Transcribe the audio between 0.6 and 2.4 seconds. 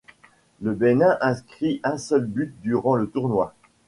Le Bénin inscrit un seul